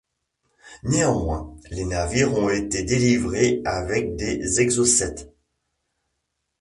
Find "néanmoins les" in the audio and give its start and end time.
0.81-1.85